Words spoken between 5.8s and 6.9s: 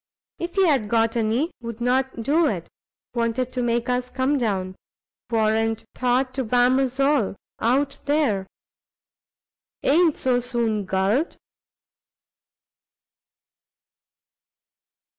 thought to bam